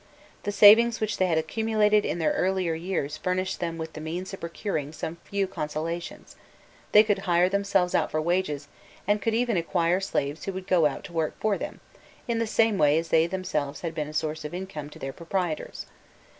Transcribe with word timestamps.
The 0.45 0.51
savings 0.51 0.99
which 0.99 1.17
they 1.17 1.27
had 1.27 1.37
accumulated 1.37 2.05
in 2.05 2.17
their 2.17 2.31
earlier 2.31 2.73
years 2.73 3.17
furnished 3.17 3.59
them 3.59 3.77
with 3.77 3.93
the 3.93 4.01
means 4.01 4.33
of 4.33 4.39
procuring 4.39 4.93
some 4.93 5.17
few 5.25 5.45
consolations: 5.45 6.35
they 6.91 7.03
could 7.03 7.19
hire 7.19 7.47
themselves 7.49 7.93
out 7.93 8.09
for 8.09 8.19
wages, 8.19 8.67
and 9.05 9.21
could 9.21 9.35
even 9.35 9.57
acquire 9.57 9.99
slaves 9.99 10.45
who 10.45 10.53
would 10.53 10.65
go 10.65 10.87
out 10.87 11.03
to 11.03 11.13
work 11.13 11.35
for 11.39 11.55
them, 11.55 11.81
in 12.27 12.39
the 12.39 12.47
same 12.47 12.79
way 12.79 12.97
as 12.97 13.09
they 13.09 13.27
themselves 13.27 13.81
had 13.81 13.93
been 13.93 14.07
a 14.07 14.11
source 14.13 14.43
of 14.43 14.55
income 14.55 14.89
to 14.89 14.97
their 14.97 15.13
proprietors. 15.13 15.85